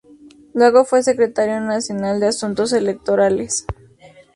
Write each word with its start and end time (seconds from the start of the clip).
Luego 0.55 0.83
fue 0.83 1.03
Secretario 1.03 1.61
Nacional 1.61 2.19
de 2.19 2.25
Asuntos 2.29 2.73
Electorales. 2.73 3.67